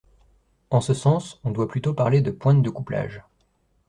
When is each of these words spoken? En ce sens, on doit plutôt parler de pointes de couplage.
En 0.71 0.81
ce 0.81 0.95
sens, 0.95 1.39
on 1.43 1.51
doit 1.51 1.67
plutôt 1.67 1.93
parler 1.93 2.21
de 2.21 2.31
pointes 2.31 2.63
de 2.63 2.71
couplage. 2.71 3.21